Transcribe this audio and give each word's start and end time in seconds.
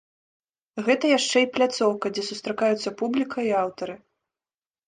Гэта 0.87 1.05
яшчэ 1.17 1.37
і 1.45 1.49
пляцоўка, 1.57 2.05
дзе 2.15 2.23
сустракаюцца 2.31 2.97
публіка 3.03 3.39
і 3.51 3.55
аўтары. 3.63 3.95